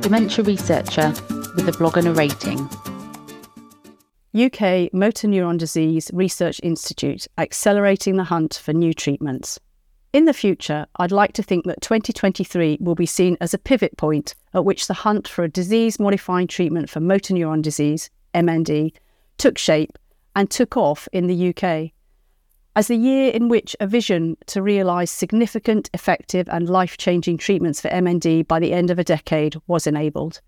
[0.00, 1.08] dementia researcher
[1.54, 2.58] with a blog and a rating.
[4.34, 9.58] UK Motor Neuron Disease Research Institute accelerating the hunt for new treatments.
[10.12, 13.96] In the future, I'd like to think that 2023 will be seen as a pivot
[13.96, 18.92] point at which the hunt for a disease modifying treatment for motor neuron disease, MND,
[19.36, 19.98] took shape
[20.34, 21.92] and took off in the UK
[22.76, 27.80] as the year in which a vision to realise significant, effective, and life changing treatments
[27.80, 30.40] for MND by the end of a decade was enabled.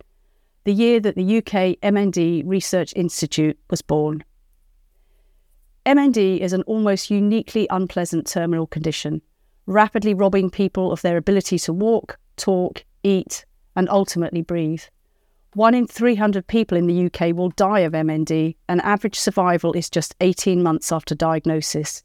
[0.65, 4.23] The year that the UK MND Research Institute was born.
[5.85, 9.21] MND is an almost uniquely unpleasant terminal condition,
[9.67, 13.45] rapidly robbing people of their ability to walk, talk, eat,
[13.75, 14.83] and ultimately breathe.
[15.55, 19.91] One in 300 people in the UK will die of MND, and average survival is
[19.91, 22.05] just 18 months after diagnosis.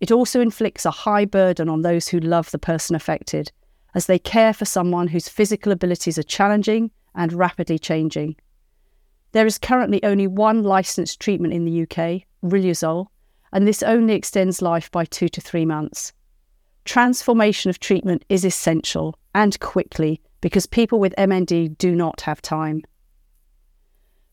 [0.00, 3.50] It also inflicts a high burden on those who love the person affected,
[3.94, 8.36] as they care for someone whose physical abilities are challenging and rapidly changing.
[9.32, 13.08] There is currently only one licensed treatment in the UK, Riluzole,
[13.52, 16.12] and this only extends life by two to three months.
[16.84, 22.82] Transformation of treatment is essential and quickly because people with MND do not have time.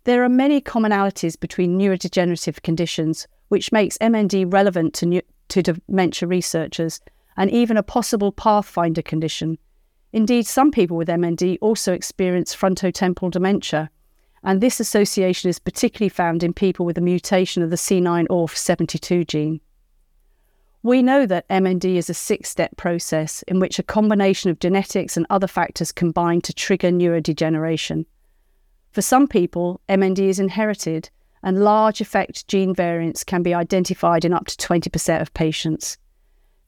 [0.04, 7.02] There are many commonalities between neurodegenerative conditions, which makes MND relevant to, to dementia researchers
[7.38, 9.58] and even a possible pathfinder condition.
[10.14, 13.90] Indeed, some people with MND also experience frontotemporal dementia,
[14.44, 19.60] and this association is particularly found in people with a mutation of the C9orf72 gene.
[20.84, 25.18] We know that MND is a six step process in which a combination of genetics
[25.18, 28.06] and other factors combine to trigger neurodegeneration.
[28.92, 31.10] For some people, MND is inherited,
[31.46, 35.98] and large effect gene variants can be identified in up to 20% of patients.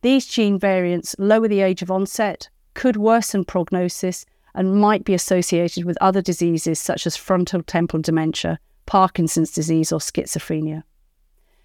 [0.04, 5.84] These gene variants lower the age of onset, could worsen prognosis, and might be associated
[5.84, 10.84] with other diseases such as frontal temporal dementia, Parkinson's disease, or schizophrenia.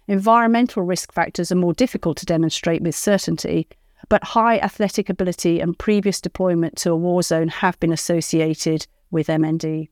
[0.07, 3.67] Environmental risk factors are more difficult to demonstrate with certainty,
[4.09, 9.27] but high athletic ability and previous deployment to a war zone have been associated with
[9.27, 9.89] MND.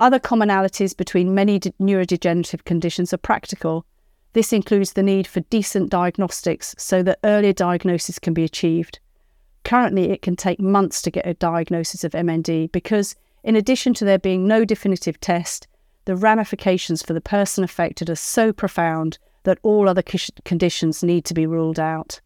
[0.00, 3.84] Other commonalities between many de- neurodegenerative conditions are practical.
[4.32, 8.98] This includes the need for decent diagnostics so that earlier diagnosis can be achieved.
[9.62, 14.06] Currently, it can take months to get a diagnosis of MND because, in addition to
[14.06, 15.68] there being no definitive test,
[16.06, 20.02] the ramifications for the person affected are so profound that all other
[20.46, 22.22] conditions need to be ruled out.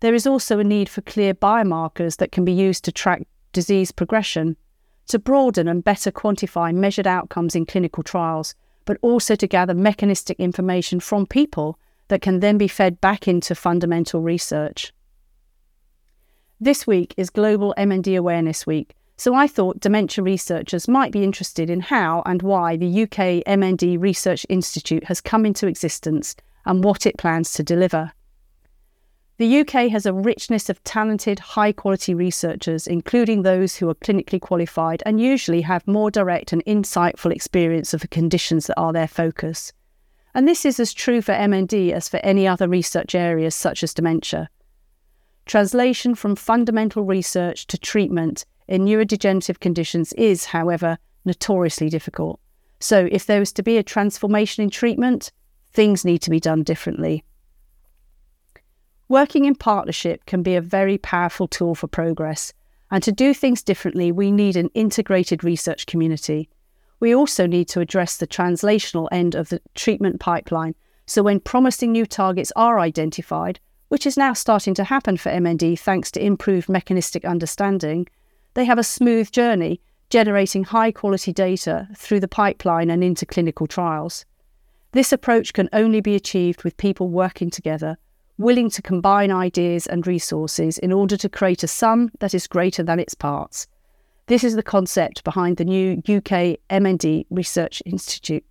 [0.00, 3.22] There is also a need for clear biomarkers that can be used to track
[3.52, 4.56] disease progression
[5.08, 8.54] to broaden and better quantify measured outcomes in clinical trials,
[8.84, 13.54] but also to gather mechanistic information from people that can then be fed back into
[13.54, 14.92] fundamental research.
[16.60, 21.70] This week is Global MND Awareness Week, so I thought dementia researchers might be interested
[21.70, 27.06] in how and why the UK MND Research Institute has come into existence and what
[27.06, 28.12] it plans to deliver.
[29.42, 34.40] The UK has a richness of talented, high quality researchers, including those who are clinically
[34.40, 39.08] qualified and usually have more direct and insightful experience of the conditions that are their
[39.08, 39.72] focus.
[40.32, 43.92] And this is as true for MND as for any other research areas such as
[43.92, 44.48] dementia.
[45.44, 52.38] Translation from fundamental research to treatment in neurodegenerative conditions is, however, notoriously difficult.
[52.78, 55.32] So, if there is to be a transformation in treatment,
[55.72, 57.24] things need to be done differently.
[59.12, 62.54] Working in partnership can be a very powerful tool for progress.
[62.90, 66.48] And to do things differently, we need an integrated research community.
[66.98, 70.74] We also need to address the translational end of the treatment pipeline.
[71.04, 75.78] So, when promising new targets are identified, which is now starting to happen for MND
[75.78, 78.08] thanks to improved mechanistic understanding,
[78.54, 83.66] they have a smooth journey, generating high quality data through the pipeline and into clinical
[83.66, 84.24] trials.
[84.92, 87.98] This approach can only be achieved with people working together
[88.38, 92.82] willing to combine ideas and resources in order to create a sum that is greater
[92.82, 93.66] than its parts.
[94.26, 98.44] This is the concept behind the new UK MND Research Institute.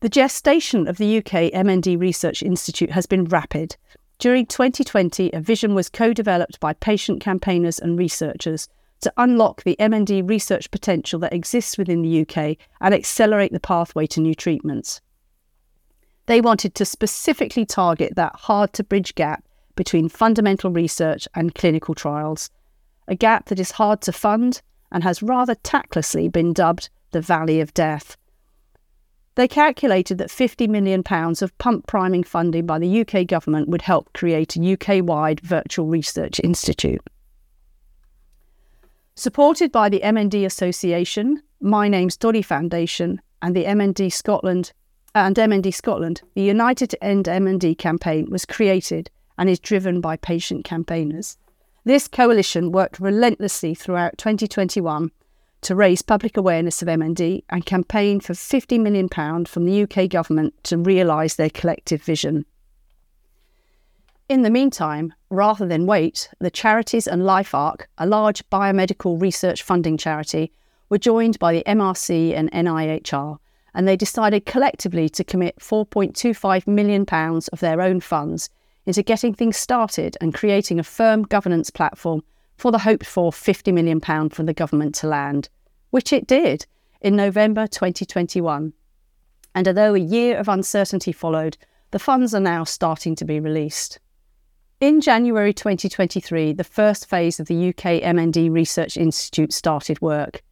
[0.00, 3.76] The gestation of the UK MND Research Institute has been rapid.
[4.18, 8.68] During 2020, a vision was co developed by patient campaigners and researchers
[9.02, 14.06] to unlock the MND research potential that exists within the UK and accelerate the pathway
[14.06, 15.00] to new treatments.
[16.30, 19.42] They wanted to specifically target that hard to bridge gap
[19.74, 22.50] between fundamental research and clinical trials,
[23.08, 24.62] a gap that is hard to fund
[24.92, 28.16] and has rather tactlessly been dubbed the Valley of Death.
[29.34, 31.02] They calculated that £50 million
[31.42, 35.88] of pump priming funding by the UK government would help create a UK wide virtual
[35.88, 37.02] research institute.
[39.16, 44.72] Supported by the MND Association, My Name's Doddie Foundation, and the MND Scotland
[45.12, 50.00] Uh, and MND Scotland, the United to End MND campaign was created and is driven
[50.00, 51.36] by patient campaigners.
[51.84, 55.10] This coalition worked relentlessly throughout 2021
[55.62, 59.08] to raise public awareness of MND and campaign for £50 million
[59.44, 62.46] from the UK government to realise their collective vision.
[64.28, 69.96] In the meantime, rather than wait, the charities and LifeArc, a large biomedical research funding
[69.96, 70.52] charity,
[70.88, 73.38] were joined by the MRC and NIHR,
[73.74, 77.06] and they decided collectively to commit £4.25 million
[77.52, 78.50] of their own funds
[78.86, 82.22] into getting things started and creating a firm governance platform
[82.56, 85.48] for the hoped for £50 million from the government to land,
[85.90, 86.66] which it did
[87.00, 88.72] in November 2021.
[89.54, 91.56] And although a year of uncertainty followed,
[91.90, 93.98] the funds are now starting to be released.
[94.80, 100.42] In January 2023, the first phase of the UK MND Research Institute started work.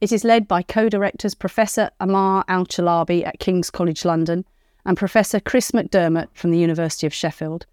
[0.00, 4.44] It is led by co directors Professor Ammar Al-Chalabi at King's College London
[4.84, 7.66] and Professor Chris McDermott from the University of Sheffield.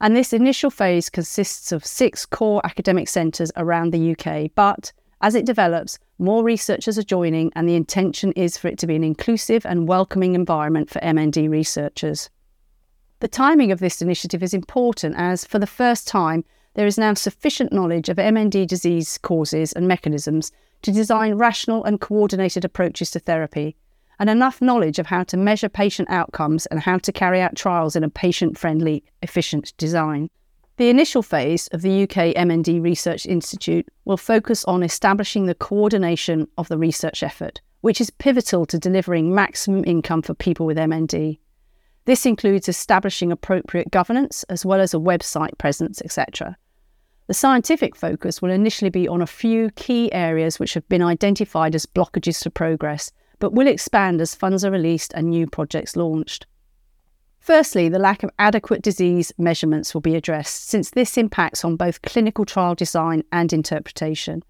[0.00, 4.50] And this initial phase consists of six core academic centres around the UK.
[4.56, 8.86] But as it develops, more researchers are joining, and the intention is for it to
[8.88, 12.28] be an inclusive and welcoming environment for MND researchers.
[13.20, 17.14] The timing of this initiative is important as, for the first time, there is now
[17.14, 20.50] sufficient knowledge of MND disease causes and mechanisms
[20.82, 23.76] to design rational and coordinated approaches to therapy
[24.18, 27.94] and enough knowledge of how to measure patient outcomes and how to carry out trials
[27.94, 30.28] in a patient friendly, efficient design.
[30.76, 36.46] The initial phase of the UK MND Research Institute will focus on establishing the coordination
[36.56, 41.38] of the research effort, which is pivotal to delivering maximum income for people with MND.
[42.04, 46.56] This includes establishing appropriate governance as well as a website presence, etc.
[47.28, 51.74] The scientific focus will initially be on a few key areas which have been identified
[51.74, 56.46] as blockages to progress but will expand as funds are released and new projects launched.
[57.38, 62.02] Firstly, the lack of adequate disease measurements will be addressed, since this impacts on both
[62.02, 64.42] clinical trial design and interpretation.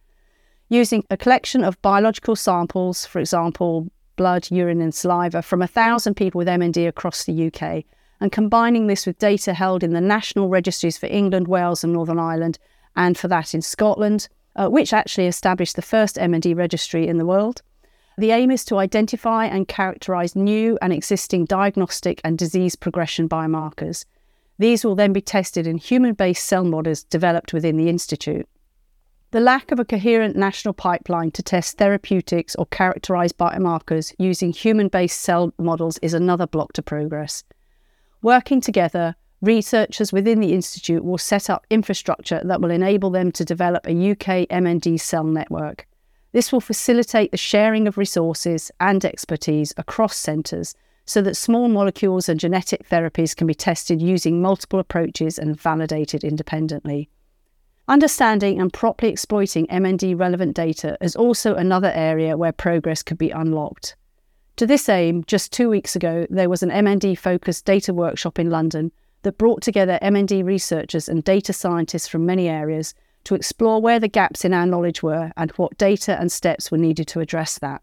[0.68, 6.38] Using a collection of biological samples, for example, blood, urine, and saliva, from 1,000 people
[6.38, 7.84] with MND across the UK,
[8.20, 12.18] and combining this with data held in the national registries for England, Wales, and Northern
[12.18, 12.58] Ireland,
[12.96, 17.26] and for that in Scotland, uh, which actually established the first MND registry in the
[17.26, 17.62] world,
[18.18, 24.04] the aim is to identify and characterise new and existing diagnostic and disease progression biomarkers.
[24.58, 28.48] These will then be tested in human based cell models developed within the Institute.
[29.30, 34.88] The lack of a coherent national pipeline to test therapeutics or characterise biomarkers using human
[34.88, 37.44] based cell models is another block to progress.
[38.22, 43.44] Working together, researchers within the Institute will set up infrastructure that will enable them to
[43.44, 45.86] develop a UK MND cell network.
[46.32, 50.74] This will facilitate the sharing of resources and expertise across centres
[51.06, 56.22] so that small molecules and genetic therapies can be tested using multiple approaches and validated
[56.22, 57.08] independently.
[57.86, 63.30] Understanding and properly exploiting MND relevant data is also another area where progress could be
[63.30, 63.96] unlocked.
[64.58, 68.50] To this aim, just two weeks ago, there was an MND focused data workshop in
[68.50, 68.90] London
[69.22, 74.08] that brought together MND researchers and data scientists from many areas to explore where the
[74.08, 77.82] gaps in our knowledge were and what data and steps were needed to address that.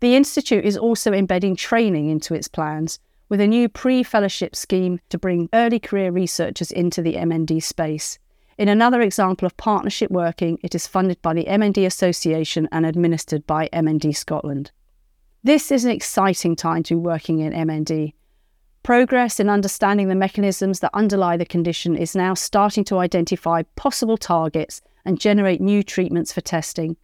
[0.00, 2.98] The Institute is also embedding training into its plans
[3.30, 8.18] with a new pre fellowship scheme to bring early career researchers into the MND space.
[8.58, 13.46] In another example of partnership working, it is funded by the MND Association and administered
[13.46, 14.70] by MND Scotland.
[15.44, 18.12] This is an exciting time to be working in MND
[18.82, 24.16] Progress in understanding the mechanisms that underlie the condition is now starting to identify possible
[24.16, 26.96] targets and generate new treatments for testing.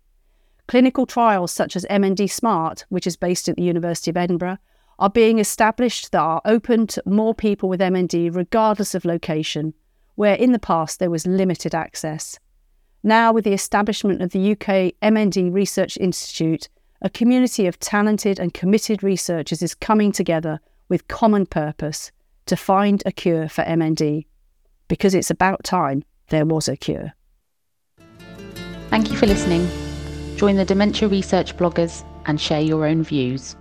[0.66, 4.58] Clinical trials such as MND Smart, which is based at the University of Edinburgh,
[4.98, 9.74] are being established that are open to more people with MND regardless of location,
[10.14, 12.38] where in the past there was limited access.
[13.02, 16.68] Now, with the establishment of the UK MND Research Institute,
[17.02, 22.12] a community of talented and committed researchers is coming together with common purpose
[22.46, 24.26] to find a cure for MND
[24.88, 27.12] because it's about time there was a cure.
[28.90, 29.68] Thank you for listening.
[30.36, 33.56] Join the dementia research bloggers and share your own views.